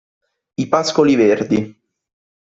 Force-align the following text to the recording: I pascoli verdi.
I 0.63 0.65
pascoli 0.71 1.13
verdi. 1.13 1.59